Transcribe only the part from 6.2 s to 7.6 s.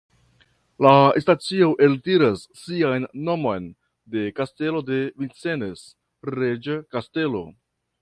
reĝa kastelo.